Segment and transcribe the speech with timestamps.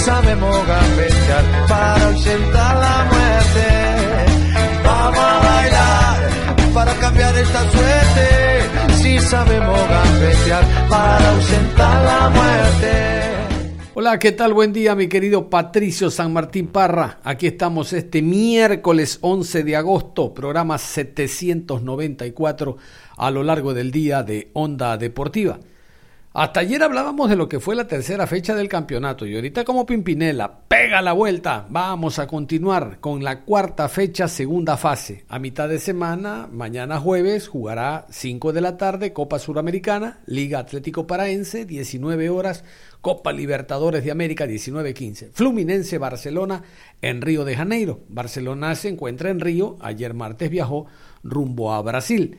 [0.00, 3.66] Sabemos gambetear para ausentar la muerte.
[4.84, 8.94] Vamos a bailar para cambiar esta suerte.
[8.94, 13.20] Si sabemos gambetear para ausentar la muerte.
[13.94, 14.54] Hola, ¿qué tal?
[14.54, 17.20] Buen día, mi querido Patricio San Martín Parra.
[17.22, 22.76] Aquí estamos este miércoles 11 de agosto, programa 794
[23.18, 25.58] a lo largo del día de Onda Deportiva.
[26.32, 29.84] Hasta ayer hablábamos de lo que fue la tercera fecha del campeonato y ahorita como
[29.84, 35.24] Pimpinela, pega la vuelta, vamos a continuar con la cuarta fecha, segunda fase.
[35.28, 41.04] A mitad de semana, mañana jueves, jugará 5 de la tarde Copa Suramericana, Liga Atlético
[41.04, 42.62] Paraense, 19 horas,
[43.00, 45.32] Copa Libertadores de América, 19-15.
[45.32, 46.62] Fluminense Barcelona
[47.02, 48.02] en Río de Janeiro.
[48.08, 50.86] Barcelona se encuentra en Río, ayer martes viajó
[51.24, 52.38] rumbo a Brasil.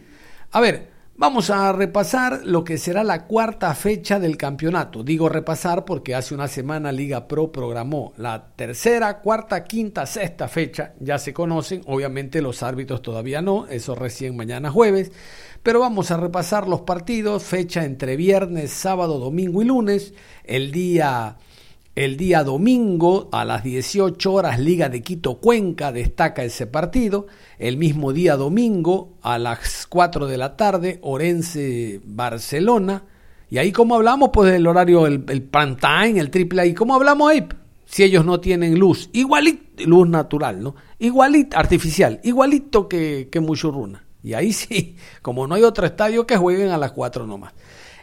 [0.52, 5.04] A ver, Vamos a repasar lo que será la cuarta fecha del campeonato.
[5.04, 10.94] Digo repasar porque hace una semana Liga Pro programó la tercera, cuarta, quinta, sexta fecha.
[11.00, 15.12] Ya se conocen, obviamente los árbitros todavía no, eso recién mañana jueves.
[15.62, 20.14] Pero vamos a repasar los partidos, fecha entre viernes, sábado, domingo y lunes.
[20.44, 21.38] El día
[21.95, 27.28] el día domingo a las 18 horas Liga de Quito Cuenca destaca ese partido.
[27.59, 33.03] El mismo día domingo a las 4 de la tarde Orense Barcelona.
[33.50, 35.49] Y ahí como hablamos pues del horario, el, el
[36.17, 36.73] el triple ahí.
[36.73, 37.45] ¿Cómo hablamos ahí?
[37.86, 39.10] Si ellos no tienen luz.
[39.11, 40.76] Igualito, luz natural, ¿no?
[40.98, 42.21] Igualito, artificial.
[42.23, 44.05] Igualito que, que Muchurruna.
[44.23, 47.54] Y ahí sí, como no hay otro estadio que jueguen a las 4 nomás.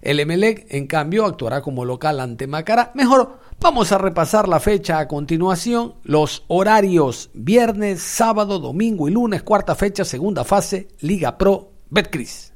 [0.03, 2.93] El Emelec, en cambio, actuará como local ante Macará.
[2.95, 5.95] Mejor, vamos a repasar la fecha a continuación.
[6.03, 12.53] Los horarios viernes, sábado, domingo y lunes, cuarta fecha, segunda fase, Liga Pro, Betcris.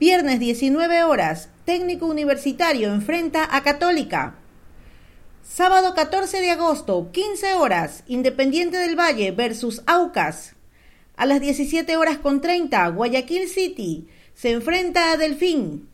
[0.00, 4.36] Viernes 19 horas, técnico universitario enfrenta a Católica.
[5.42, 10.56] Sábado 14 de agosto, 15 horas, Independiente del Valle versus Aucas.
[11.16, 15.88] A las 17 horas con 30, Guayaquil City se enfrenta a Delfín.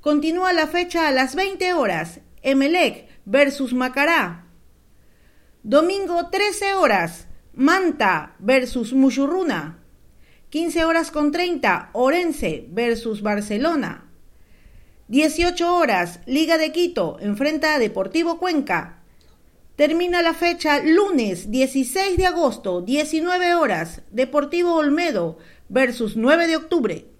[0.00, 2.20] Continúa la fecha a las 20 horas.
[2.42, 4.46] Emelec versus Macará.
[5.62, 7.26] Domingo 13 horas.
[7.52, 9.78] Manta versus Muchurruna.
[10.50, 11.90] 15 horas con 30.
[11.92, 14.10] Orense versus Barcelona.
[15.08, 16.20] 18 horas.
[16.26, 19.02] Liga de Quito enfrenta a Deportivo Cuenca.
[19.76, 24.02] Termina la fecha lunes 16 de agosto, 19 horas.
[24.10, 27.17] Deportivo Olmedo versus 9 de octubre.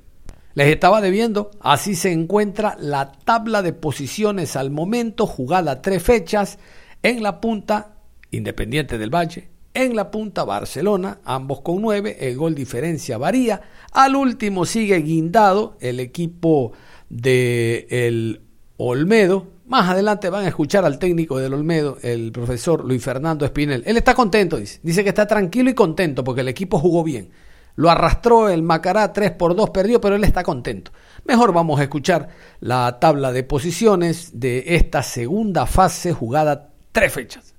[0.58, 6.58] Les estaba debiendo, así se encuentra la tabla de posiciones al momento, jugada tres fechas,
[7.04, 7.94] en la punta
[8.32, 13.60] Independiente del Valle, en la punta Barcelona, ambos con nueve, el gol diferencia varía,
[13.92, 16.72] al último sigue guindado el equipo
[17.08, 18.40] de
[18.78, 23.84] Olmedo, más adelante van a escuchar al técnico del Olmedo, el profesor Luis Fernando Espinel.
[23.86, 24.80] Él está contento, dice.
[24.82, 27.30] Dice que está tranquilo y contento porque el equipo jugó bien.
[27.78, 30.90] Lo arrastró el Macará 3 por 2, perdió, pero él está contento.
[31.24, 32.28] Mejor vamos a escuchar
[32.58, 37.54] la tabla de posiciones de esta segunda fase jugada tres fechas.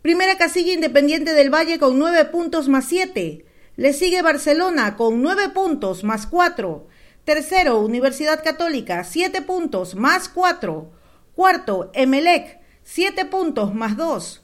[0.00, 3.44] Primera casilla Independiente del Valle con 9 puntos más 7.
[3.76, 6.88] Le sigue Barcelona con 9 puntos más 4.
[7.24, 10.90] Tercero, Universidad Católica, 7 puntos más 4.
[11.34, 14.42] Cuarto, Emelec, 7 puntos más 2.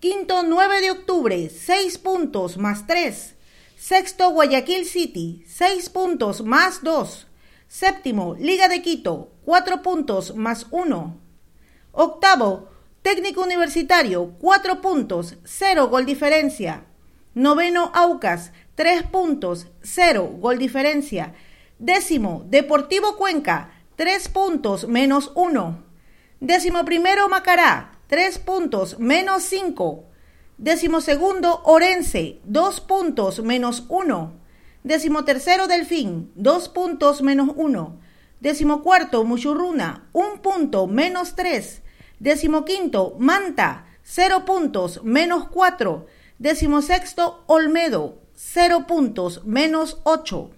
[0.00, 3.36] Quinto, 9 de octubre, 6 puntos más 3.
[3.80, 7.28] Sexto, Guayaquil City, 6 puntos más 2.
[7.68, 11.16] Séptimo, Liga de Quito, 4 puntos más 1.
[11.92, 12.70] Octavo,
[13.02, 16.86] Técnico Universitario, 4 puntos, 0 gol diferencia.
[17.34, 21.34] Noveno, Aucas, 3 puntos, 0 gol diferencia.
[21.78, 25.84] Décimo, Deportivo Cuenca, 3 puntos menos 1.
[26.40, 30.08] Décimo primero, Macará, 3 puntos menos 5.
[30.58, 34.34] Décimo segundo, Orense, dos puntos menos uno.
[34.84, 38.00] Décimo tercero, Delfín, dos puntos menos uno.
[38.40, 41.82] Décimo cuarto, Muchurruna, un punto menos tres.
[42.18, 46.06] Décimo quinto, Manta, cero puntos menos cuatro.
[46.38, 50.50] Decimosexto, Olmedo, 0 puntos, menos 8.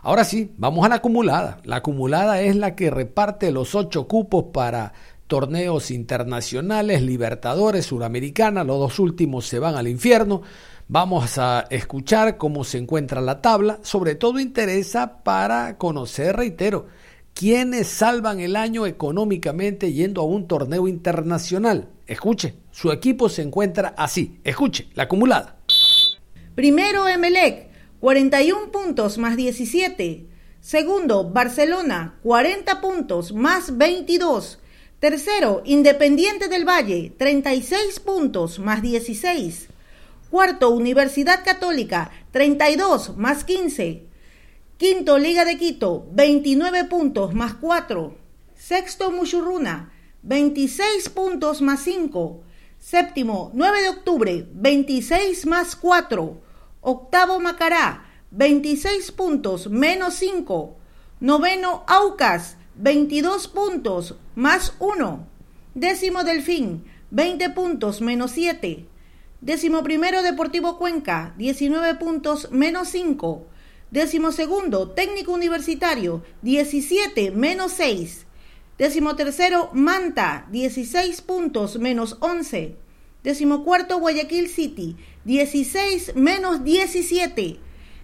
[0.00, 1.60] Ahora sí, vamos a la acumulada.
[1.64, 4.94] La acumulada es la que reparte los ocho cupos para
[5.26, 10.42] torneos internacionales, Libertadores, Suramericana, los dos últimos se van al infierno.
[10.88, 16.86] Vamos a escuchar cómo se encuentra la tabla, sobre todo interesa para conocer, reitero,
[17.34, 21.90] quiénes salvan el año económicamente yendo a un torneo internacional.
[22.06, 24.40] Escuche, su equipo se encuentra así.
[24.44, 25.58] Escuche, la acumulada.
[26.54, 27.68] Primero Emelec,
[28.00, 30.26] 41 puntos más 17.
[30.60, 34.60] Segundo, Barcelona, 40 puntos más 22.
[34.98, 39.68] Tercero, Independiente del Valle, 36 puntos más 16.
[40.30, 44.06] Cuarto, Universidad Católica, 32 más 15.
[44.78, 48.16] Quinto, Liga de Quito, 29 puntos más 4.
[48.56, 52.40] Sexto, Muchurruna, 26 puntos más 5.
[52.78, 56.40] Séptimo, 9 de octubre, 26 más 4.
[56.80, 60.78] Octavo, Macará, 26 puntos menos 5.
[61.20, 65.26] Noveno, Aucas, 22 puntos más 1.
[65.74, 68.84] Décimo, Delfín, 20 puntos menos 7.
[69.40, 73.46] Décimo primero Deportivo Cuenca, 19 puntos menos 5.
[73.90, 78.26] Décimo segundo Técnico Universitario, 17 menos 6.
[78.76, 82.76] Décimo tercero Manta, 16 puntos menos 11.
[83.24, 87.58] Décimo cuarto Guayaquil City, 16 menos 17.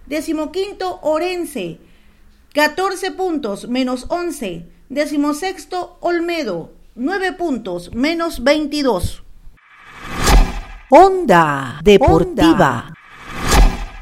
[0.07, 1.77] Décimo quinto Orense,
[2.53, 4.67] 14 puntos menos 11.
[4.87, 9.23] Décimo sexto Olmedo, 9 puntos menos 22.
[10.91, 12.93] Onda Deportiva.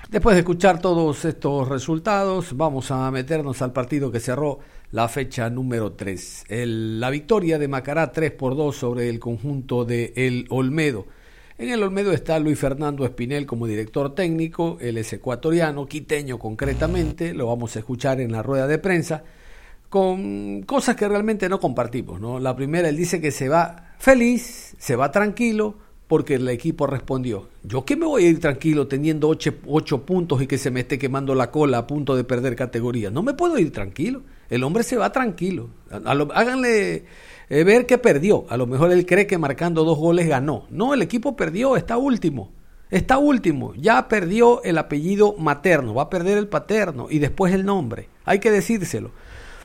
[0.09, 4.59] Después de escuchar todos estos resultados, vamos a meternos al partido que cerró
[4.92, 6.44] la fecha número 3.
[6.50, 11.06] la victoria de Macará 3 por 2 sobre el conjunto de El Olmedo.
[11.61, 17.35] En el Olmedo está Luis Fernando Espinel como director técnico, él es ecuatoriano, quiteño concretamente,
[17.35, 19.23] lo vamos a escuchar en la rueda de prensa,
[19.87, 22.19] con cosas que realmente no compartimos.
[22.19, 22.39] ¿no?
[22.39, 25.75] La primera, él dice que se va feliz, se va tranquilo,
[26.07, 27.47] porque el equipo respondió.
[27.63, 30.97] Yo que me voy a ir tranquilo teniendo ocho, puntos y que se me esté
[30.97, 33.11] quemando la cola a punto de perder categoría.
[33.11, 34.23] No me puedo ir tranquilo.
[34.49, 35.69] El hombre se va tranquilo.
[35.89, 37.05] háganle
[37.51, 38.45] eh, ver que perdió.
[38.48, 40.68] A lo mejor él cree que marcando dos goles ganó.
[40.69, 42.50] No, el equipo perdió, está último.
[42.89, 43.74] Está último.
[43.75, 48.07] Ya perdió el apellido materno, va a perder el paterno y después el nombre.
[48.24, 49.12] Hay que decírselo.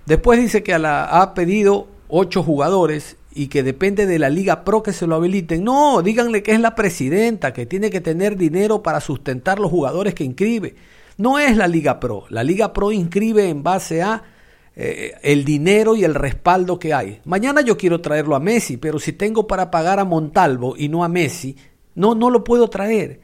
[0.04, 4.64] Después dice que a la, ha pedido ocho jugadores y que depende de la Liga
[4.64, 5.62] Pro que se lo habiliten.
[5.62, 10.12] No, díganle que es la presidenta, que tiene que tener dinero para sustentar los jugadores
[10.12, 10.74] que inscribe.
[11.18, 12.24] No es la Liga Pro.
[12.30, 14.24] La Liga Pro inscribe en base a
[14.78, 17.20] eh, el dinero y el respaldo que hay.
[17.24, 21.02] Mañana yo quiero traerlo a Messi, pero si tengo para pagar a Montalvo y no
[21.02, 21.56] a Messi,
[21.94, 23.22] no, no lo puedo traer.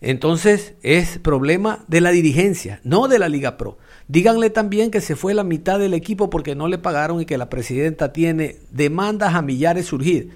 [0.00, 3.76] Entonces es problema de la dirigencia, no de la Liga Pro.
[4.08, 7.36] Díganle también que se fue la mitad del equipo porque no le pagaron y que
[7.36, 10.30] la presidenta tiene demandas a millares surgir.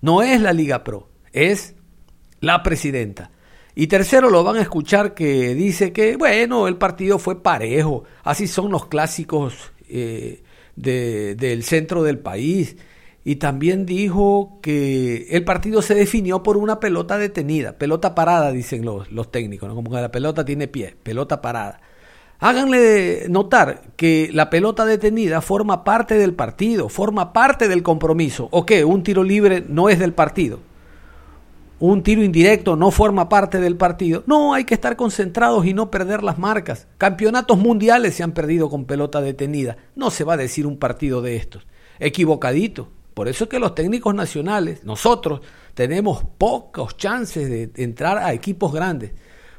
[0.00, 1.74] No es la Liga Pro, es
[2.40, 3.30] la presidenta.
[3.76, 8.48] Y tercero, lo van a escuchar que dice que, bueno, el partido fue parejo, así
[8.48, 10.42] son los clásicos eh,
[10.76, 12.76] del centro del país.
[13.22, 18.84] Y también dijo que el partido se definió por una pelota detenida, pelota parada, dicen
[18.84, 21.80] los, los técnicos, como que la pelota tiene pie, pelota parada.
[22.38, 28.48] Háganle notar que la pelota detenida forma parte del partido, forma parte del compromiso.
[28.50, 28.86] ¿O qué?
[28.86, 30.60] Un tiro libre no es del partido.
[31.80, 34.22] Un tiro indirecto no forma parte del partido.
[34.26, 36.86] No, hay que estar concentrados y no perder las marcas.
[36.98, 39.78] Campeonatos mundiales se han perdido con pelota detenida.
[39.96, 41.66] No se va a decir un partido de estos.
[41.98, 42.90] Equivocadito.
[43.14, 45.40] Por eso es que los técnicos nacionales, nosotros,
[45.72, 49.12] tenemos pocos chances de entrar a equipos grandes.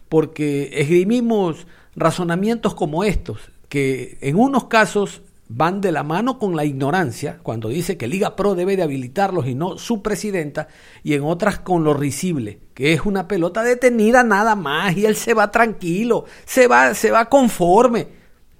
[0.08, 6.63] Porque esgrimimos razonamientos como estos, que en unos casos van de la mano con la
[6.63, 10.70] ignorancia, cuando dice que Liga Pro debe de habilitarlos y no su presidenta,
[11.03, 15.15] y en otras con lo risible, que es una pelota detenida nada más y él
[15.15, 18.08] se va tranquilo, se va, se va conforme.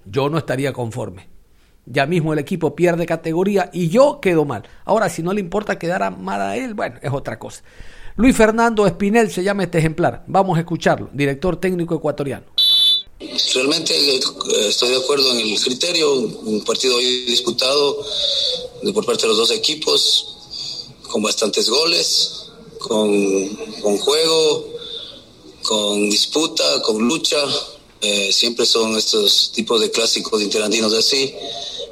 [0.06, 1.30] Yo no estaría conforme.
[1.86, 4.64] Ya mismo el equipo pierde categoría y yo quedo mal.
[4.84, 7.64] Ahora, si no le importa quedar mal a él, bueno, es otra cosa.
[8.18, 10.24] Luis Fernando Espinel se llama este ejemplar.
[10.28, 12.46] Vamos a escucharlo, director técnico ecuatoriano.
[13.54, 14.20] Realmente eh,
[14.68, 18.04] estoy de acuerdo en el criterio, un partido hoy disputado
[18.94, 20.26] por parte de los dos equipos,
[21.04, 22.48] con bastantes goles,
[22.80, 23.48] con,
[23.82, 24.66] con juego,
[25.62, 27.38] con disputa, con lucha.
[28.02, 31.32] Eh, siempre son estos tipos de clásicos interandinos así,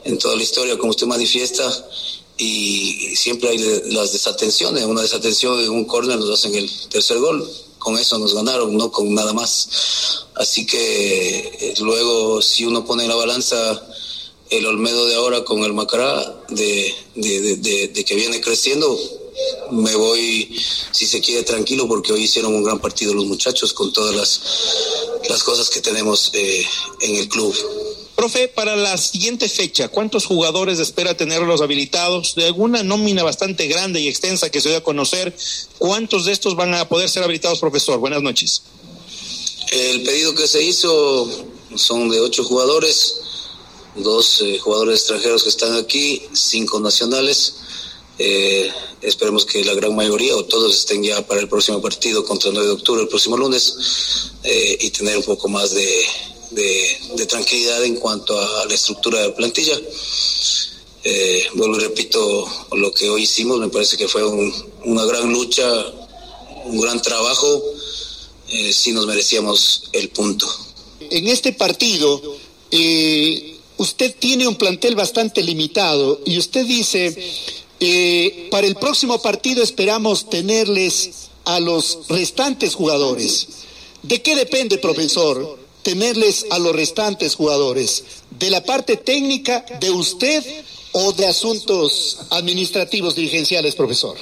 [0.05, 1.89] en toda la historia, como usted manifiesta,
[2.39, 3.59] y siempre hay
[3.91, 4.83] las desatenciones.
[4.85, 7.47] Una desatención en un córner nos hacen el tercer gol
[7.79, 10.27] con eso nos ganaron, no con nada más.
[10.35, 13.81] Así que eh, luego, si uno pone en la balanza
[14.49, 18.97] el Olmedo de ahora con el Macará, de, de, que viene creciendo,
[19.71, 20.55] me voy,
[20.91, 24.41] si se quiere, tranquilo, porque hoy hicieron un gran partido los muchachos con todas las,
[25.29, 26.65] las cosas que tenemos eh,
[27.01, 27.55] en el club.
[28.19, 32.35] Profe, para la siguiente fecha, ¿cuántos jugadores espera tenerlos habilitados?
[32.35, 35.33] De alguna nómina bastante grande y extensa que se dio a conocer,
[35.77, 37.97] ¿cuántos de estos van a poder ser habilitados, profesor?
[37.97, 38.63] Buenas noches.
[39.71, 41.29] El pedido que se hizo
[41.75, 43.21] son de ocho jugadores,
[43.95, 47.55] dos eh, jugadores extranjeros que están aquí, cinco nacionales.
[48.17, 48.69] Eh,
[49.01, 52.55] esperemos que la gran mayoría o todos estén ya para el próximo partido contra el
[52.55, 56.03] 9 de octubre, el próximo lunes, eh, y tener un poco más de,
[56.51, 59.79] de, tranquilidad en cuanto a la estructura de plantilla.
[61.03, 65.63] Eh, vuelvo y repito, lo que hoy hicimos me parece que fue una gran lucha,
[66.65, 67.63] un gran trabajo,
[68.49, 70.47] eh, si nos merecíamos el punto.
[70.99, 72.21] En este partido,
[72.71, 77.15] eh, usted tiene un plantel bastante limitado y usted dice,
[78.51, 81.11] para el próximo partido esperamos tenerles
[81.45, 83.47] a los restantes jugadores.
[84.03, 85.58] ¿De qué depende, profesor?
[85.83, 88.03] Tenerles a los restantes jugadores?
[88.31, 90.43] ¿De la parte técnica de usted
[90.91, 94.17] o de asuntos administrativos dirigenciales, profesor?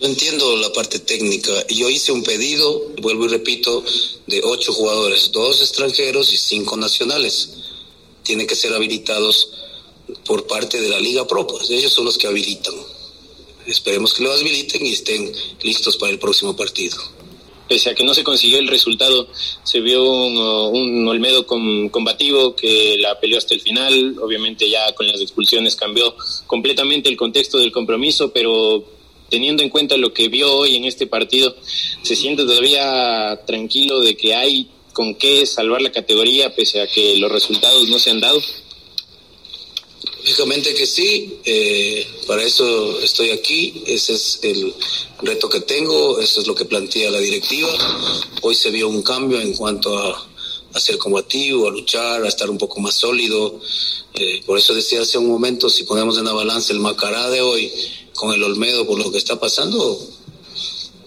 [0.00, 1.52] No entiendo la parte técnica.
[1.68, 3.84] Yo hice un pedido, vuelvo y repito,
[4.26, 7.50] de ocho jugadores, dos extranjeros y cinco nacionales.
[8.22, 9.50] Tienen que ser habilitados
[10.24, 12.74] por parte de la Liga Pro, pues ellos son los que habilitan.
[13.66, 16.96] Esperemos que lo habiliten y estén listos para el próximo partido
[17.68, 19.28] pese a que no se consiguió el resultado,
[19.62, 24.16] se vio un, Olmedo combativo que la peleó hasta el final.
[24.20, 26.14] Obviamente ya con las expulsiones cambió
[26.46, 28.84] completamente el contexto del compromiso, pero
[29.28, 31.54] teniendo en cuenta lo que vio hoy en este partido,
[32.02, 37.16] se siente todavía tranquilo de que hay con qué salvar la categoría pese a que
[37.18, 38.40] los resultados no se han dado.
[40.28, 44.74] Lógicamente que sí, eh, para eso estoy aquí, ese es el
[45.22, 47.70] reto que tengo, eso es lo que plantea la directiva.
[48.42, 50.28] Hoy se vio un cambio en cuanto a,
[50.78, 53.58] ser combativo, a luchar, a estar un poco más sólido.
[54.16, 57.40] Eh, por eso decía hace un momento, si ponemos en la balanza el Macará de
[57.40, 57.72] hoy
[58.14, 59.98] con el Olmedo por lo que está pasando,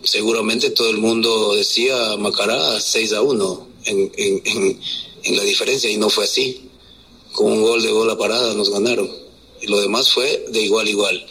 [0.04, 4.80] seguramente todo el mundo decía Macará 6 a 1 en,
[5.36, 6.71] la diferencia y no fue así
[7.32, 9.10] con un gol de bola parada nos ganaron.
[9.62, 11.26] Y lo demás fue de igual a igual,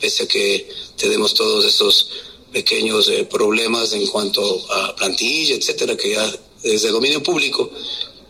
[0.00, 2.08] pese a que tenemos todos esos
[2.52, 4.42] pequeños eh, problemas en cuanto
[4.72, 7.70] a plantilla, etcétera, que ya es de dominio público,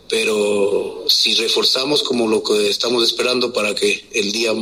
[0.07, 4.53] pero si reforzamos como lo que estamos esperando para que el día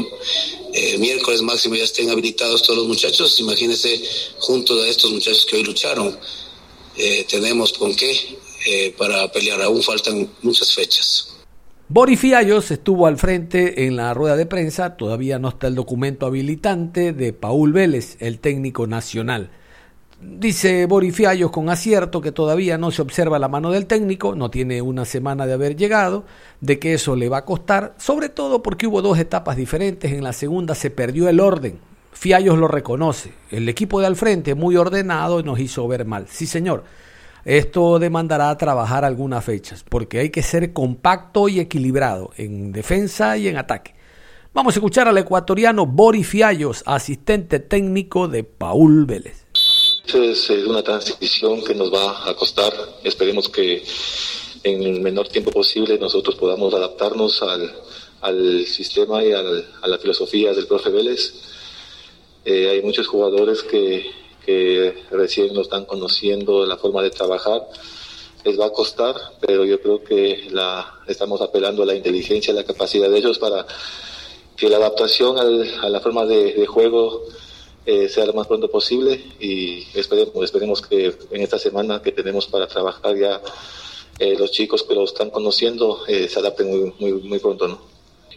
[0.73, 4.01] eh, miércoles máximo ya estén habilitados todos los muchachos, imagínense
[4.39, 6.17] junto a estos muchachos que hoy lucharon,
[6.97, 8.37] eh, tenemos con qué
[8.97, 11.28] para pelear, aún faltan muchas fechas.
[11.91, 16.27] Boris Fiallos estuvo al frente en la rueda de prensa, todavía no está el documento
[16.27, 19.49] habilitante de Paul Vélez, el técnico nacional.
[20.21, 24.51] Dice Boris Fiallos con acierto que todavía no se observa la mano del técnico, no
[24.51, 26.25] tiene una semana de haber llegado,
[26.61, 30.23] de que eso le va a costar, sobre todo porque hubo dos etapas diferentes, en
[30.23, 31.79] la segunda se perdió el orden,
[32.13, 36.45] Fiallos lo reconoce, el equipo de al frente muy ordenado nos hizo ver mal, sí
[36.45, 36.83] señor,
[37.57, 43.47] esto demandará trabajar algunas fechas, porque hay que ser compacto y equilibrado en defensa y
[43.47, 43.95] en ataque.
[44.53, 49.45] Vamos a escuchar al ecuatoriano Boris Fiallos, asistente técnico de Paul Vélez.
[50.13, 52.71] Es una transición que nos va a costar.
[53.03, 53.83] Esperemos que
[54.63, 57.41] en el menor tiempo posible nosotros podamos adaptarnos
[58.21, 59.41] al, sistema y a
[59.87, 61.33] la filosofía del profe Vélez.
[62.45, 67.67] Eh, hay muchos jugadores que que recién lo están conociendo, la forma de trabajar,
[68.43, 72.55] les va a costar, pero yo creo que la, estamos apelando a la inteligencia, a
[72.55, 73.67] la capacidad de ellos para
[74.57, 77.25] que la adaptación a la forma de, juego
[77.85, 82.47] eh, sea lo más pronto posible y esperemos, esperemos que en esta semana que tenemos
[82.47, 83.41] para trabajar ya
[84.17, 87.79] eh, los chicos que lo están conociendo eh, se adapten muy, muy, muy pronto, ¿no?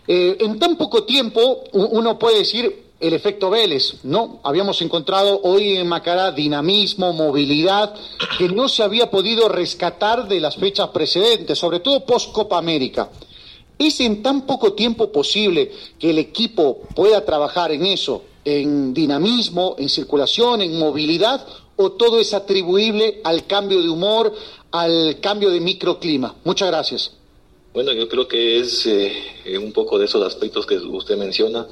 [0.08, 4.38] en tan poco tiempo uno puede decir el efecto Vélez, ¿no?
[4.44, 7.92] Habíamos encontrado hoy en Macará dinamismo, movilidad,
[8.38, 13.10] que no se había podido rescatar de las fechas precedentes, sobre todo post Copa América.
[13.76, 19.74] ¿Es en tan poco tiempo posible que el equipo pueda trabajar en eso, en dinamismo,
[19.78, 21.44] en circulación, en movilidad,
[21.74, 24.32] o todo es atribuible al cambio de humor,
[24.70, 26.36] al cambio de microclima?
[26.44, 27.10] Muchas gracias.
[27.74, 31.66] Bueno, yo creo que es eh, un poco de esos aspectos que usted menciona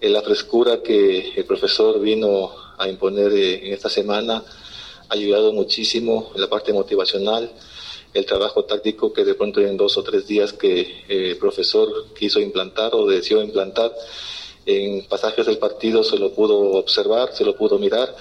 [0.00, 4.44] la frescura que el profesor vino a imponer eh, en esta semana
[5.08, 7.50] ayudado muchísimo en la parte motivacional,
[8.14, 12.06] el trabajo táctico que de pronto en dos o tres días que eh, el profesor
[12.18, 13.92] quiso implantar o decidió implantar,
[14.66, 18.14] en pasajes del partido se lo pudo observar, se lo pudo mirar,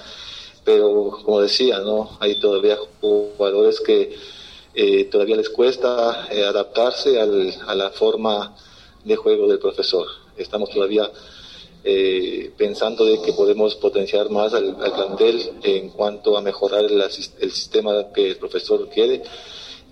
[0.64, 4.16] pero como decía, no hay todavía jugadores que
[4.74, 8.56] eh, todavía les cuesta eh, adaptarse al, a la forma
[9.04, 10.08] de juego del profesor.
[10.38, 11.10] Estamos todavía
[11.90, 18.12] eh, pensando de que podemos potenciar más al, plantel en cuanto a mejorar el, sistema
[18.14, 19.24] que el profesor quiere.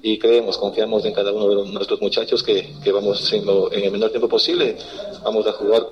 [0.02, 3.92] Y creemos, confiamos en cada uno de nuestros muchachos que, que vamos en, en, el
[3.92, 4.75] menor tiempo posible,
[5.24, 5.88] vamos a jugar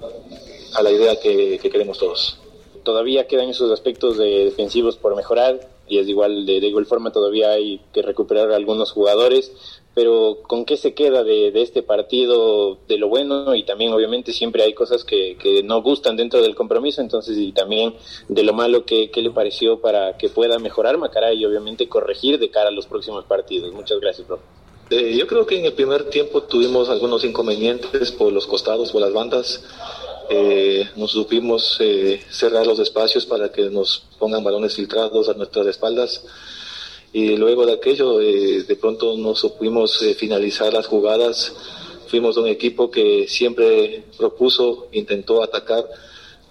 [0.74, 2.38] a la idea que, que queremos todos.
[2.84, 7.14] Todavía quedan esos aspectos de defensivos por mejorar y es igual de, de igual forma
[7.14, 9.54] todavía hay que recuperar algunos jugadores
[9.94, 13.56] pero ¿con qué se queda de, este partido de lo bueno?
[13.56, 17.52] Y también obviamente siempre hay cosas que, que no gustan dentro del compromiso, entonces y
[17.52, 17.94] también
[18.28, 22.40] de lo malo que, que le pareció para que pueda mejorar Macará y obviamente corregir
[22.40, 23.72] de cara a los próximos partidos.
[23.74, 24.44] Muchas gracias, profe.
[24.90, 29.02] Eh, yo creo que en el primer tiempo tuvimos algunos inconvenientes por los costados, por
[29.02, 29.64] las bandas.
[30.30, 35.68] Eh, nos supimos eh, cerrar los espacios para que nos pongan balones filtrados a nuestras
[35.68, 36.24] espaldas
[37.14, 41.54] y luego de aquello eh, de pronto no supimos eh, finalizar las jugadas.
[42.08, 45.86] Fuimos un equipo que siempre propuso, intentó atacar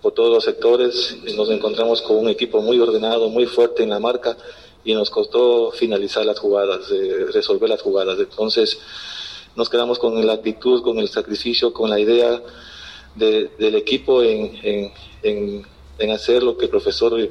[0.01, 1.17] por todos los sectores.
[1.37, 4.37] Nos encontramos con un equipo muy ordenado, muy fuerte en la marca
[4.85, 8.21] y nos costó finalizar las jugadas, eh, resolver las jugadas.
[8.21, 8.79] Entonces
[9.57, 12.41] nos quedamos con la actitud, con el sacrificio, con la idea
[13.17, 14.93] del equipo en, en,
[15.25, 15.67] en,
[15.99, 17.31] en hacer lo que el profesor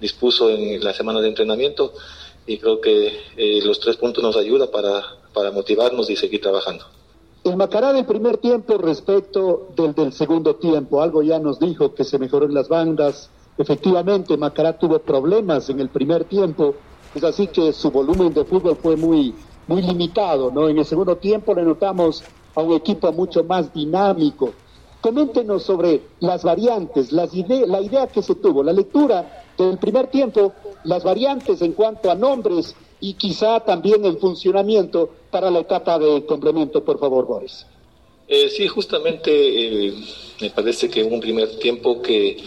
[0.00, 1.94] dispuso en la semana de entrenamiento
[2.46, 6.84] y creo que eh, los tres puntos nos ayudan para, para motivarnos y seguir trabajando.
[7.44, 12.04] El Macará del primer tiempo respecto del del segundo tiempo, algo ya nos dijo que
[12.04, 13.28] se mejoró en las bandas.
[13.58, 16.74] Efectivamente, Macará tuvo problemas en el primer tiempo,
[17.14, 19.34] es así que su volumen de fútbol fue muy,
[19.66, 20.68] muy limitado, ¿no?
[20.68, 22.24] En el segundo tiempo le notamos
[22.54, 24.52] a un equipo mucho más dinámico.
[25.00, 30.52] Coméntenos sobre las variantes, las la idea que se tuvo, la lectura del primer tiempo
[30.84, 36.24] las variantes en cuanto a nombres y quizá también el funcionamiento para la etapa de
[36.24, 37.66] complemento, por favor, Boris.
[38.26, 39.94] Eh, sí, justamente eh,
[40.40, 42.38] me parece que un primer tiempo que,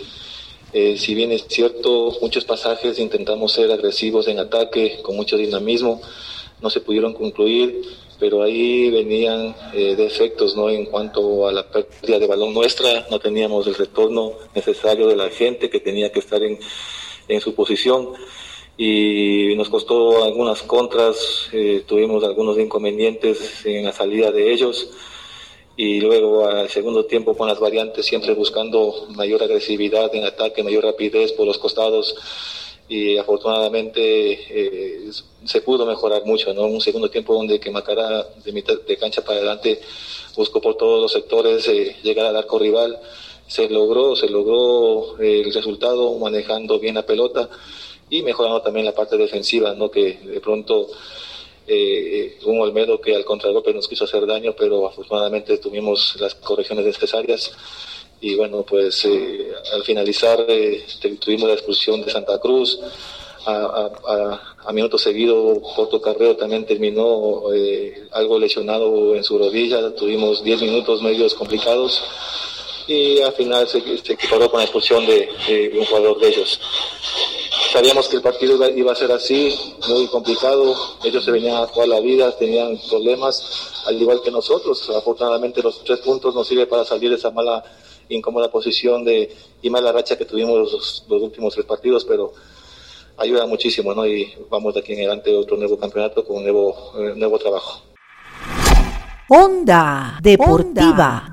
[0.74, 6.02] eh, si bien es cierto, muchos pasajes intentamos ser agresivos en ataque, con mucho dinamismo,
[6.60, 7.84] no se pudieron concluir,
[8.20, 10.72] pero ahí venían defectos ¿no?
[10.72, 15.30] en cuanto a la pérdida de balón nuestra, no teníamos el retorno necesario de la
[15.30, 16.58] gente que tenía que estar en
[17.28, 18.14] en su posición
[18.78, 24.90] y nos costó algunas contras, eh, tuvimos algunos inconvenientes en la salida de ellos
[25.76, 30.84] y luego al segundo tiempo con las variantes siempre buscando mayor agresividad en ataque, mayor
[30.84, 32.16] rapidez por los costados
[32.90, 35.10] y afortunadamente eh,
[35.44, 36.64] se pudo mejorar mucho, ¿no?
[36.64, 39.80] Un segundo tiempo donde que Macará de mitad de cancha para adelante
[40.36, 43.00] buscó por todos los sectores eh, llegar al arco rival
[43.48, 47.50] se logró, se logró eh, el resultado manejando bien la pelota
[48.10, 49.90] y mejorando también la parte defensiva, ¿no?
[49.90, 50.88] que de pronto
[51.70, 56.86] eh, un Olmedo que al contragolpe nos quiso hacer daño, pero afortunadamente tuvimos las correcciones
[56.86, 57.52] necesarias.
[58.22, 60.86] Y bueno, pues eh, al finalizar eh,
[61.20, 62.80] tuvimos la expulsión de Santa Cruz,
[63.46, 67.44] a, a, a, minuto seguido Porto Carrero también terminó
[68.12, 72.04] algo lesionado en su rodilla, tuvimos 10 minutos medios complicados
[72.88, 76.60] y al final se, se equiparó con la expulsión de, de, un jugador de ellos.
[77.72, 79.54] Sabíamos que el partido iba, iba, a ser así,
[79.90, 84.90] muy complicado, ellos se venían a jugar la vida, tenían problemas, al igual que nosotros.
[84.96, 87.64] Afortunadamente los tres puntos nos sirven para salir de esa mala,
[88.10, 92.34] incómoda posición de, y mala racha que tuvimos los, los últimos tres partidos, pero
[93.18, 94.06] ayuda muchísimo, ¿no?
[94.06, 97.38] Y vamos de aquí en adelante a otro nuevo campeonato con un nuevo, eh, nuevo
[97.38, 97.82] trabajo.
[99.30, 101.32] Onda Deportiva.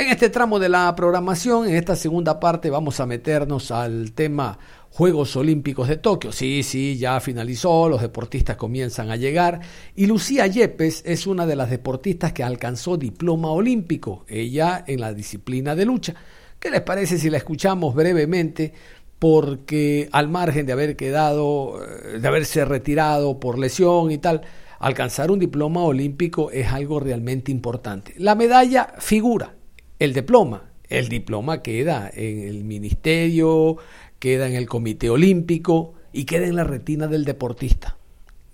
[0.00, 4.58] En este tramo de la programación, en esta segunda parte, vamos a meternos al tema
[4.88, 6.32] Juegos Olímpicos de Tokio.
[6.32, 9.60] Sí, sí, ya finalizó, los deportistas comienzan a llegar
[9.94, 15.12] y Lucía Yepes es una de las deportistas que alcanzó diploma olímpico, ella en la
[15.12, 16.14] disciplina de lucha.
[16.58, 18.72] ¿Qué les parece si la escuchamos brevemente?
[19.18, 21.78] Porque al margen de haber quedado,
[22.18, 24.40] de haberse retirado por lesión y tal,
[24.78, 28.14] alcanzar un diploma olímpico es algo realmente importante.
[28.16, 29.56] La medalla figura,
[30.00, 30.64] el diploma.
[30.88, 33.76] El diploma queda en el ministerio,
[34.18, 37.96] queda en el comité olímpico y queda en la retina del deportista.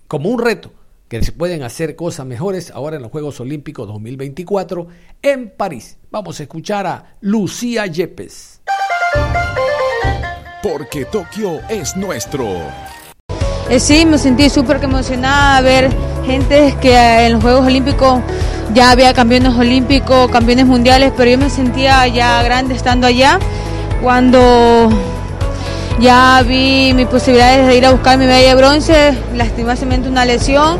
[0.07, 0.71] Como un reto,
[1.07, 4.87] que se pueden hacer cosas mejores ahora en los Juegos Olímpicos 2024
[5.23, 5.97] en París.
[6.11, 8.61] Vamos a escuchar a Lucía Yepes.
[10.61, 12.45] porque Tokio es nuestro.
[13.69, 15.89] Eh, sí, me sentí súper emocionada ver
[16.27, 18.19] gente que en los Juegos Olímpicos
[18.73, 23.39] ya había campeones olímpicos, campeones mundiales, pero yo me sentía ya grande estando allá
[24.03, 24.89] cuando
[25.99, 30.77] ya vi mis posibilidades de ir a buscar mi medalla de bronce, lastimosamente una lesión.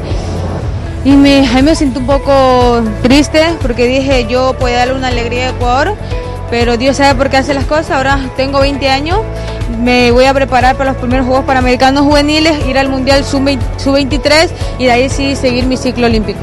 [1.06, 5.48] Y me, ahí me sentí un poco triste porque dije yo puedo darle una alegría
[5.48, 5.96] a Ecuador,
[6.50, 7.92] pero Dios sabe por qué hace las cosas.
[7.92, 9.20] Ahora tengo 20 años,
[9.80, 14.86] me voy a preparar para los primeros Juegos Panamericanos Juveniles, ir al Mundial Sub-23 y
[14.86, 16.40] de ahí sí seguir mi ciclo olímpico.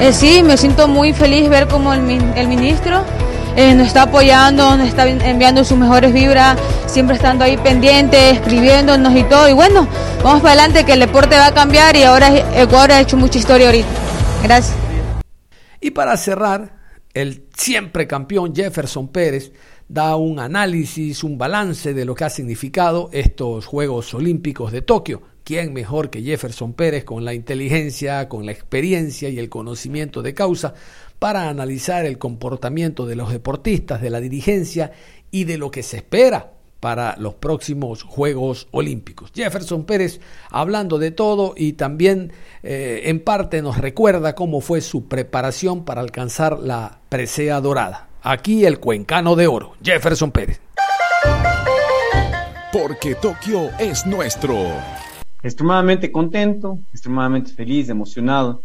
[0.00, 2.00] Eh, sí, me siento muy feliz ver cómo el,
[2.36, 3.02] el ministro
[3.56, 9.16] eh, nos está apoyando, nos está enviando sus mejores vibras, siempre estando ahí pendiente, escribiéndonos
[9.16, 9.48] y todo.
[9.48, 9.88] Y bueno,
[10.22, 13.38] vamos para adelante que el deporte va a cambiar y ahora Ecuador ha hecho mucha
[13.38, 13.88] historia ahorita.
[14.42, 14.76] Gracias.
[15.80, 16.74] Y para cerrar,
[17.14, 19.52] el siempre campeón Jefferson Pérez
[19.88, 25.22] da un análisis, un balance de lo que ha significado estos Juegos Olímpicos de Tokio.
[25.42, 30.34] ¿Quién mejor que Jefferson Pérez con la inteligencia, con la experiencia y el conocimiento de
[30.34, 30.74] causa
[31.18, 34.90] para analizar el comportamiento de los deportistas, de la dirigencia
[35.30, 39.32] y de lo que se espera para los próximos Juegos Olímpicos.
[39.34, 45.06] Jefferson Pérez hablando de todo y también eh, en parte nos recuerda cómo fue su
[45.06, 48.08] preparación para alcanzar la presea dorada.
[48.22, 50.60] Aquí el cuencano de oro, Jefferson Pérez.
[52.72, 54.54] Porque Tokio es nuestro.
[55.42, 58.60] Extremadamente contento, extremadamente feliz, emocionado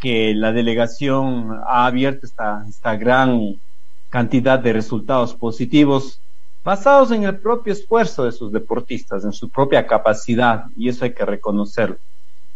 [0.00, 3.56] que la delegación ha abierto esta, esta gran
[4.10, 6.20] cantidad de resultados positivos
[6.66, 11.14] basados en el propio esfuerzo de sus deportistas, en su propia capacidad, y eso hay
[11.14, 11.96] que reconocerlo.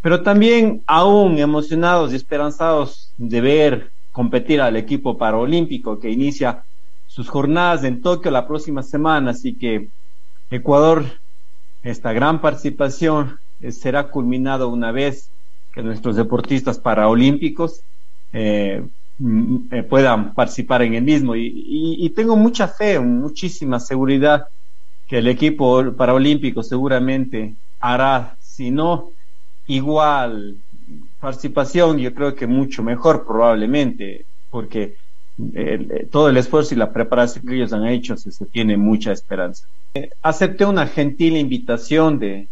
[0.02, 6.64] Pero también aún emocionados y esperanzados de ver competir al equipo paraolímpico que inicia
[7.06, 9.90] sus jornadas en Tokio la próxima semana, así que
[10.50, 11.04] Ecuador,
[11.84, 15.30] esta gran participación eh, será culminado una vez
[15.72, 17.84] que nuestros deportistas paraolímpicos
[18.32, 18.82] eh,
[19.70, 21.34] eh, puedan participar en el mismo.
[21.36, 24.46] Y, tengo mucha fe, muchísima seguridad
[25.06, 29.10] que el equipo paraolímpico seguramente hará, si no
[29.66, 30.56] igual
[31.20, 34.96] participación, yo creo que mucho mejor probablemente, porque
[35.54, 39.66] eh, todo el esfuerzo y la preparación que ellos han hecho se, tiene mucha esperanza.
[40.22, 42.48] acepté una gentil invitación de,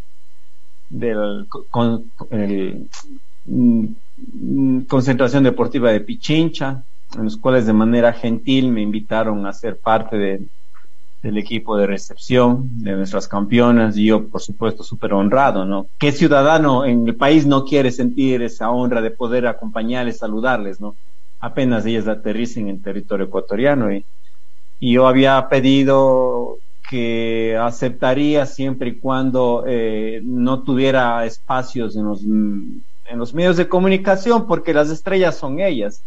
[0.91, 2.89] del con, el,
[3.47, 3.87] mm,
[4.87, 6.83] concentración deportiva de Pichincha,
[7.17, 10.43] en los cuales de manera gentil me invitaron a ser parte de,
[11.23, 15.87] del equipo de recepción de nuestras campeonas y yo por supuesto súper honrado, ¿no?
[15.99, 20.95] ¿Qué ciudadano en el país no quiere sentir esa honra de poder acompañarles, saludarles, ¿no?
[21.41, 24.05] Apenas ellas aterricen en territorio ecuatoriano y,
[24.81, 32.23] yo había pedido que aceptaría siempre y cuando eh, no tuviera espacios en los,
[33.09, 36.03] en los medios de comunicación, porque las estrellas son ellas.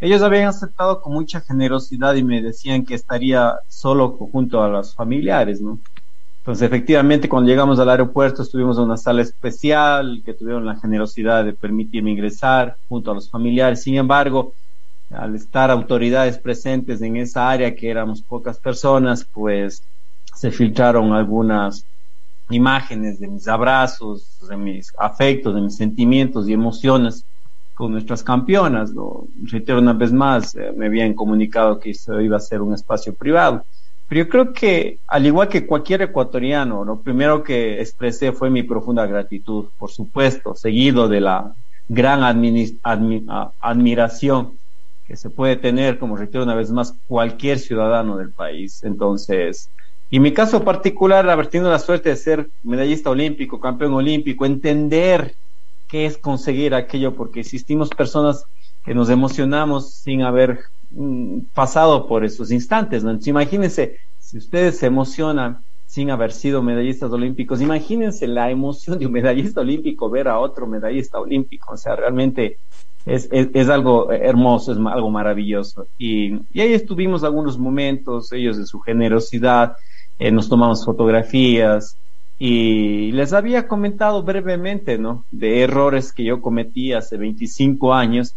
[0.00, 4.94] Ellos habían aceptado con mucha generosidad y me decían que estaría solo junto a los
[4.94, 5.78] familiares, ¿no?
[6.38, 11.44] Entonces, efectivamente, cuando llegamos al aeropuerto, estuvimos en una sala especial que tuvieron la generosidad
[11.44, 13.82] de permitirme ingresar junto a los familiares.
[13.82, 14.52] Sin embargo,
[15.10, 19.84] al estar autoridades presentes en esa área, que éramos pocas personas, pues
[20.34, 21.86] se filtraron algunas
[22.50, 27.24] imágenes de mis abrazos, de mis afectos, de mis sentimientos y emociones
[27.74, 28.90] con nuestras campeonas.
[28.90, 32.74] Lo reitero una vez más, eh, me habían comunicado que esto iba a ser un
[32.74, 33.64] espacio privado.
[34.08, 38.62] Pero yo creo que, al igual que cualquier ecuatoriano, lo primero que expresé fue mi
[38.62, 41.54] profunda gratitud, por supuesto, seguido de la
[41.88, 42.22] gran
[43.60, 44.58] admiración
[45.06, 48.82] que se puede tener, como reitero una vez más, cualquier ciudadano del país.
[48.84, 49.70] Entonces,
[50.12, 55.34] y mi caso particular, haber la suerte de ser medallista olímpico, campeón olímpico, entender
[55.88, 58.44] qué es conseguir aquello, porque existimos personas
[58.84, 63.02] que nos emocionamos sin haber mm, pasado por esos instantes.
[63.02, 63.18] ¿no?
[63.24, 69.12] imagínense, si ustedes se emocionan sin haber sido medallistas olímpicos, imagínense la emoción de un
[69.12, 71.72] medallista olímpico ver a otro medallista olímpico.
[71.72, 72.58] O sea, realmente
[73.06, 75.86] es, es, algo hermoso, es algo maravilloso.
[75.96, 79.74] Y ahí estuvimos algunos momentos, ellos de su generosidad,
[80.18, 81.98] eh, nos tomamos fotografías
[82.38, 85.26] y les había comentado brevemente, ¿no?
[85.30, 88.36] De errores que yo cometí hace 25 años,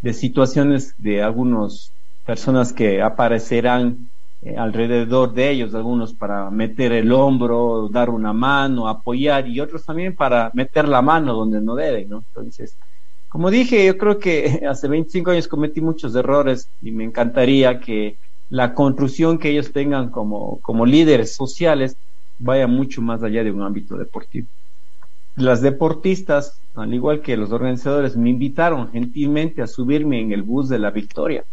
[0.00, 1.92] de situaciones de algunas
[2.24, 8.88] personas que aparecerán eh, alrededor de ellos, algunos para meter el hombro, dar una mano,
[8.88, 12.18] apoyar y otros también para meter la mano donde no deben, ¿no?
[12.18, 12.78] Entonces,
[13.28, 18.18] como dije, yo creo que hace 25 años cometí muchos errores y me encantaría que
[18.52, 21.96] la construcción que ellos tengan como, como líderes sociales
[22.38, 24.46] vaya mucho más allá de un ámbito deportivo.
[25.36, 30.68] Las deportistas, al igual que los organizadores, me invitaron gentilmente a subirme en el bus
[30.68, 31.44] de la Victoria,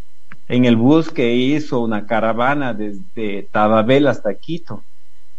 [0.49, 4.83] en el bus que hizo una caravana desde Tababel hasta Quito.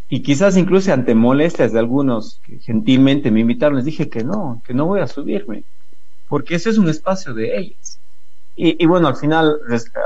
[0.09, 4.63] Y quizás incluso ante molestias de algunos que gentilmente me invitaron, les dije que no,
[4.67, 5.65] que no voy a subirme,
[6.27, 7.99] porque ese es un espacio de ellas.
[8.57, 9.59] Y, bueno, al final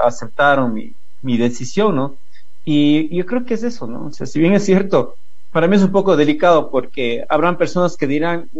[0.04, 2.18] aceptaron mi, mi decisión, ¿no?
[2.64, 4.06] Y yo creo que es eso, ¿no?
[4.06, 5.18] O sea, si bien es cierto,
[5.50, 8.50] para mí es un poco delicado porque habrán personas que dirán,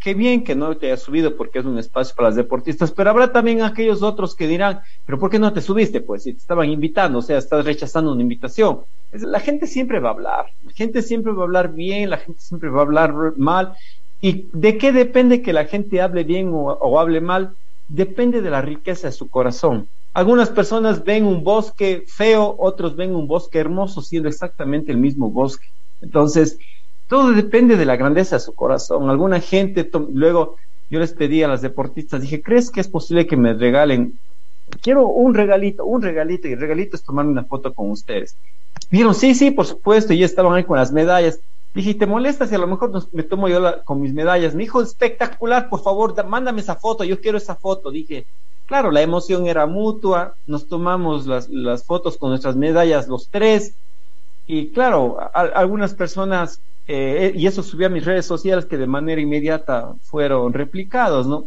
[0.00, 3.10] qué bien que no te hayas subido porque es un espacio para las deportistas, pero
[3.10, 6.02] habrá también aquellos otros que dirán, pero ¿por qué no te subiste?
[6.02, 8.84] Pues si te estaban invitando, o sea, estás rechazando una invitación.
[9.12, 12.40] La gente siempre va a hablar, la gente siempre va a hablar bien, la gente
[12.40, 13.74] siempre va a hablar mal.
[14.20, 17.56] ¿Y de qué depende que la gente hable bien o hable mal?
[17.88, 19.88] Depende de la riqueza de su corazón.
[20.14, 25.30] Algunas personas ven un bosque feo, otros ven un bosque hermoso siendo exactamente el mismo
[25.30, 25.66] bosque.
[26.02, 26.58] Entonces,
[27.08, 29.08] todo depende de la grandeza de su corazón.
[29.08, 30.56] Alguna gente, luego
[30.90, 34.18] yo les pedí a las deportistas, dije, ¿crees que es posible que me regalen?
[34.82, 38.36] Quiero un regalito, un regalito, y el regalito es tomarme una foto con ustedes.
[38.90, 41.40] Dijeron, sí, sí, por supuesto, y ya estaban ahí con las medallas.
[41.74, 44.54] Dije, ¿te molesta si a lo mejor me tomo yo con mis medallas?
[44.54, 47.90] Me dijo, espectacular, por favor, mándame esa foto, yo quiero esa foto.
[47.90, 48.26] Dije,
[48.66, 53.74] claro, la emoción era mutua, nos tomamos las, las fotos con nuestras medallas los tres,
[54.46, 59.20] y claro, algunas personas, eh, y eso subí a mis redes sociales que de manera
[59.20, 61.44] inmediata fueron replicados, ¿no?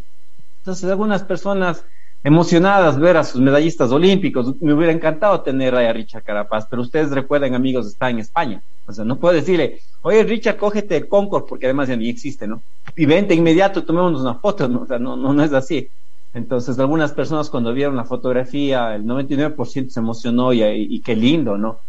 [0.59, 1.83] Entonces, algunas personas
[2.23, 7.11] emocionadas ver a sus medallistas olímpicos, me hubiera encantado tener a Richard Carapaz, pero ustedes
[7.11, 8.63] recuerden, amigos, está en España.
[8.87, 12.47] O sea, no puedo decirle, oye, Richard, cógete el Concord, porque además ya ni existe,
[12.47, 12.63] ¿no?
[12.95, 14.81] Y vente inmediato, tomémonos una foto, ¿no?
[14.81, 15.87] O sea, no, no, no es así.
[16.35, 21.57] Entonces, algunas personas cuando vieron la fotografía, el 99% se emocionó y, y, qué lindo,
[21.57, 21.79] ¿no?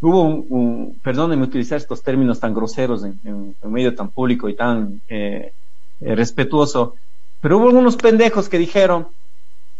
[0.00, 3.20] hubo un, perdónenme utilizar estos términos tan groseros en,
[3.60, 5.52] un medio tan público y tan eh,
[6.00, 6.94] eh, respetuoso,
[7.40, 9.08] pero hubo algunos pendejos que dijeron,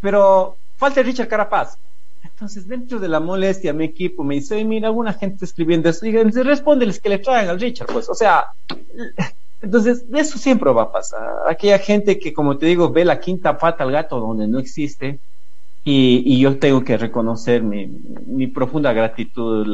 [0.00, 1.78] pero falta Richard Carapaz.
[2.22, 6.12] Entonces, dentro de la molestia, mi equipo me dice, mira, alguna gente escribiendo eso, y
[6.12, 8.48] respóndeles que le traigan al Richard, pues, o sea,
[9.62, 11.20] entonces, eso siempre va a pasar.
[11.48, 15.20] Aquella gente que, como te digo, ve la quinta pata al gato donde no existe,
[15.84, 19.66] y, yo tengo que reconocer mi, profunda gratitud.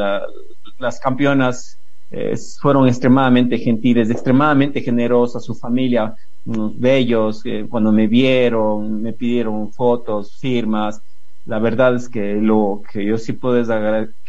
[0.78, 1.78] las campeonas
[2.10, 9.12] eh, fueron extremadamente gentiles, extremadamente generosas, su familia, unos bellos, eh, cuando me vieron, me
[9.12, 11.00] pidieron fotos, firmas.
[11.44, 13.68] La verdad es que lo que yo sí puedo es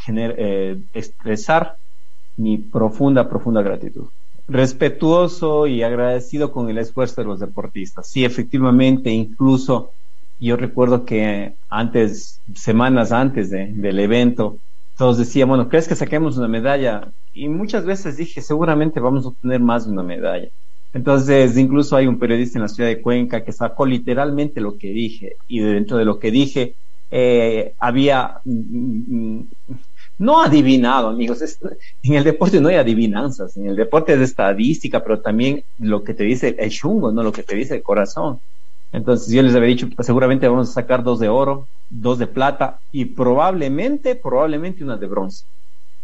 [0.08, 1.78] eh, expresar
[2.38, 4.08] mi profunda, profunda gratitud
[4.48, 8.10] respetuoso y agradecido con el esfuerzo de los deportistas.
[8.10, 9.92] Sí, efectivamente, incluso
[10.40, 14.60] yo recuerdo que antes, semanas antes del evento,
[14.98, 17.12] todos decían, bueno, ¿crees que saquemos una medalla?
[17.34, 20.50] Y muchas veces dije, seguramente vamos a obtener más de una medalla.
[20.94, 24.90] Entonces, incluso hay un periodista en la ciudad de Cuenca que sacó literalmente lo que
[24.90, 25.38] dije.
[25.48, 26.76] Y dentro de lo que dije,
[27.12, 29.50] eh, había mm, mm,
[30.18, 31.42] no adivinado, amigos.
[32.04, 33.56] en el deporte no hay adivinanzas.
[33.58, 37.32] En el deporte es estadística, pero también lo que te dice el chungo, no lo
[37.32, 38.40] que te dice el corazón.
[38.92, 42.28] Entonces yo les había dicho, pues, seguramente vamos a sacar dos de oro, dos de
[42.28, 45.46] plata y probablemente, probablemente una de bronce.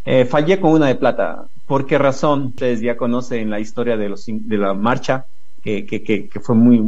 [0.04, 1.46] Eh, fallé con una de plata.
[1.66, 2.48] ¿Por qué razón?
[2.48, 5.24] Ustedes ya conocen la historia de, los, la marcha,
[5.62, 6.78] que, que, que, fue muy,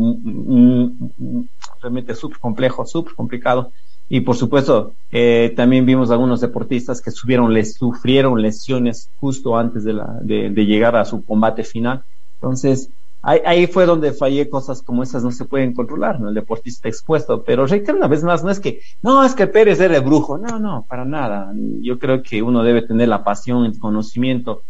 [1.80, 3.72] realmente súper complejo, súper complicado.
[4.08, 9.84] Y por supuesto, eh, también vimos algunos deportistas que subieron, les sufrieron lesiones justo antes
[9.84, 12.02] de, la, de, de llegar a su combate final.
[12.40, 12.90] Entonces,
[13.26, 16.28] ahí, fue donde fallé cosas como esas no se pueden controlar, ¿no?
[16.28, 17.42] El deportista expuesto.
[17.42, 20.38] Pero reitero una vez más, no es que, no, es que Pérez era el brujo.
[20.38, 21.52] No, no, para nada.
[21.82, 24.62] Yo creo que uno debe tener la pasión, el conocimiento.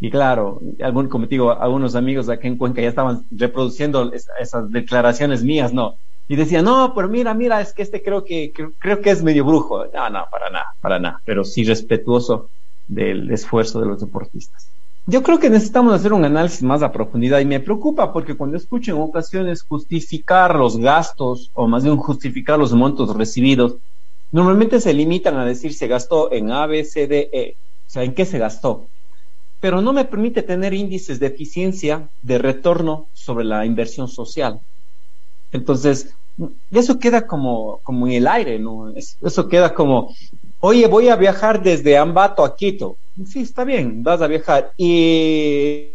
[0.00, 5.44] Y claro, algún, como digo, algunos amigos aquí en Cuenca ya estaban reproduciendo esas declaraciones
[5.44, 5.94] mías, ¿no?
[6.30, 9.44] Y decían, no, pero mira, mira, es que este creo que, creo que es medio
[9.44, 9.86] brujo.
[9.86, 11.20] No, no, para nada, para nada.
[11.24, 12.50] Pero sí respetuoso
[12.86, 14.70] del esfuerzo de los deportistas.
[15.06, 18.56] Yo creo que necesitamos hacer un análisis más a profundidad y me preocupa porque cuando
[18.56, 23.78] escucho en ocasiones justificar los gastos o más bien justificar los montos recibidos,
[24.30, 28.04] normalmente se limitan a decir se gastó en A, B, C, D, E, o sea,
[28.04, 28.86] en qué se gastó.
[29.58, 34.60] Pero no me permite tener índices de eficiencia de retorno sobre la inversión social.
[35.50, 36.14] Entonces,
[36.70, 38.92] eso queda como, como en el aire, ¿no?
[38.94, 40.14] Eso queda como,
[40.58, 44.72] oye, voy a viajar desde Ambato a Quito sí, está bien, vas a viajar.
[44.76, 45.94] Y,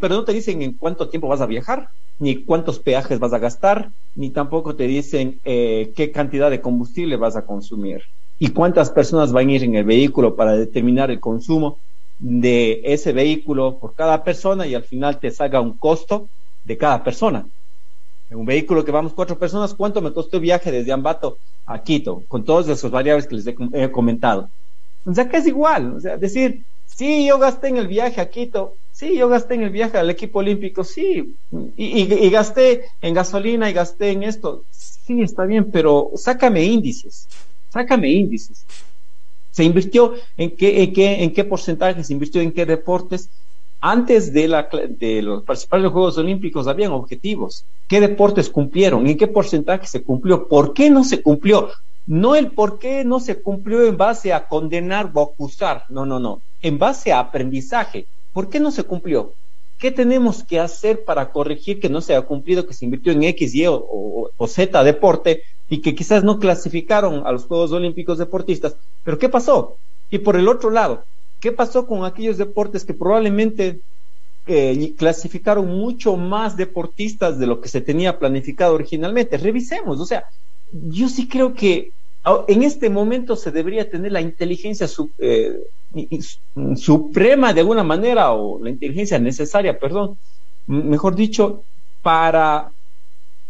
[0.00, 3.38] pero no te dicen en cuánto tiempo vas a viajar, ni cuántos peajes vas a
[3.38, 8.02] gastar, ni tampoco te dicen eh, qué cantidad de combustible vas a consumir
[8.38, 11.80] y cuántas personas van a ir en el vehículo para determinar el consumo.
[12.24, 16.30] de ese vehículo por cada persona y al final te salga un costo
[16.62, 17.48] de cada persona.
[18.34, 22.22] Un vehículo que vamos cuatro personas, ¿cuánto me costó el viaje desde Ambato a Quito?
[22.28, 24.48] Con todas esas variables que les he, comentado.
[25.04, 25.94] O sea, que es igual.
[25.96, 29.62] O sea, decir, sí, yo gasté en el viaje a Quito, sí, yo gasté en
[29.62, 31.36] el viaje al equipo olímpico, sí,
[31.76, 37.26] y, gasté en gasolina y gasté en esto, sí, está bien, pero sácame índices,
[37.70, 38.64] sácame índices.
[39.50, 42.02] ¿Se invirtió en qué, en qué, en qué porcentaje?
[42.02, 43.28] ¿Se invirtió en qué deportes?
[43.84, 47.64] Antes de, la, de los, participar en los Juegos Olímpicos habían objetivos.
[47.88, 49.08] ¿Qué deportes cumplieron?
[49.08, 50.46] ¿En qué porcentaje se cumplió?
[50.46, 51.68] ¿Por qué no se cumplió?
[52.06, 55.82] No el por qué no se cumplió en base a condenar o acusar.
[55.88, 56.40] No, no, no.
[56.62, 58.06] En base a aprendizaje.
[58.32, 59.32] ¿Por qué no se cumplió?
[59.80, 63.24] ¿Qué tenemos que hacer para corregir que no se haya cumplido, que se invirtió en
[63.24, 68.76] X, Y o Z deporte y que quizás no clasificaron a los Juegos Olímpicos deportistas?
[69.02, 69.74] Pero ¿qué pasó?
[70.08, 71.02] Y por el otro lado,
[71.42, 73.80] ¿Qué pasó con aquellos deportes que probablemente
[74.46, 79.38] eh, clasificaron mucho más deportistas de lo que se tenía planificado originalmente?
[79.38, 80.24] Revisemos, o sea,
[80.70, 81.90] yo sí creo que
[82.46, 84.86] en este momento se debería tener la inteligencia
[85.18, 85.58] eh,
[86.76, 90.16] suprema de alguna manera, o la inteligencia necesaria, perdón,
[90.68, 91.64] mejor dicho,
[92.02, 92.70] para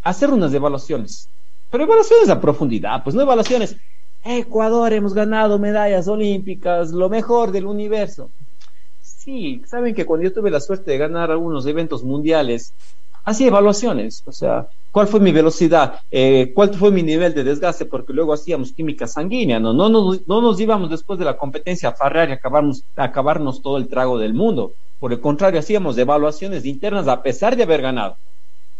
[0.02, 1.28] hacer unas evaluaciones.
[1.70, 3.76] Pero evaluaciones a profundidad, pues no evaluaciones
[4.24, 8.30] Ecuador hemos ganado medallas olímpicas, lo mejor del universo.
[9.00, 12.72] Sí, saben que cuando yo tuve la suerte de ganar algunos eventos mundiales,
[13.24, 17.86] hacía evaluaciones, o sea, cuál fue mi velocidad, eh, cuál fue mi nivel de desgaste,
[17.86, 21.90] porque luego hacíamos química sanguínea, no, no, nos, no nos íbamos después de la competencia
[21.90, 24.72] a farrear y acabarnos, a acabarnos todo el trago del mundo.
[24.98, 28.16] Por el contrario, hacíamos evaluaciones internas a pesar de haber ganado.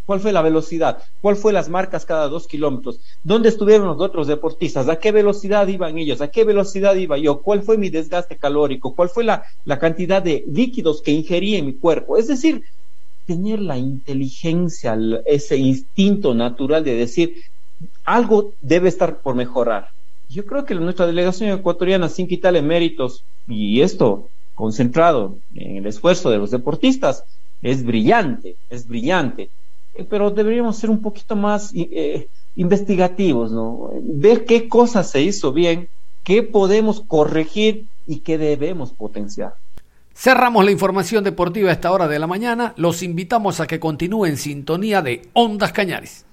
[0.05, 1.01] ¿Cuál fue la velocidad?
[1.21, 2.99] ¿Cuál fue las marcas cada dos kilómetros?
[3.23, 4.89] ¿Dónde estuvieron los otros deportistas?
[4.89, 6.21] ¿A qué velocidad iban ellos?
[6.21, 7.41] ¿A qué velocidad iba yo?
[7.41, 8.95] ¿Cuál fue mi desgaste calórico?
[8.95, 12.17] ¿Cuál fue la, la cantidad de líquidos que ingerí en mi cuerpo?
[12.17, 12.63] Es decir,
[13.25, 17.35] tener la inteligencia, ese instinto natural de decir,
[18.03, 19.87] algo debe estar por mejorar.
[20.27, 26.29] Yo creo que nuestra delegación ecuatoriana, sin quitarle méritos, y esto concentrado en el esfuerzo
[26.29, 27.23] de los deportistas,
[27.61, 29.49] es brillante, es brillante
[30.09, 33.91] pero deberíamos ser un poquito más eh, investigativos, ¿no?
[34.01, 35.87] Ver qué cosas se hizo bien,
[36.23, 39.55] qué podemos corregir y qué debemos potenciar.
[40.15, 42.73] Cerramos la información deportiva a esta hora de la mañana.
[42.77, 46.25] Los invitamos a que continúen en sintonía de Ondas Cañares.